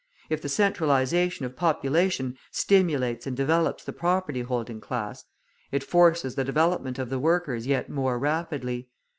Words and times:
If 0.31 0.41
the 0.41 0.49
centralisation 0.49 1.45
of 1.45 1.55
population 1.55 2.35
stimulates 2.49 3.27
and 3.27 3.37
develops 3.37 3.83
the 3.83 3.93
property 3.93 4.41
holding 4.41 4.81
class, 4.81 5.25
it 5.71 5.83
forces 5.83 6.33
the 6.33 6.43
development 6.43 6.97
of 6.97 7.11
the 7.11 7.19
workers 7.19 7.67
yet 7.67 7.87
more 7.87 8.17
rapidly. 8.17 8.89